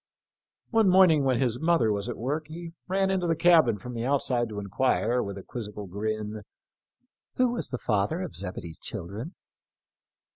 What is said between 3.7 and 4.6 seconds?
from the outside to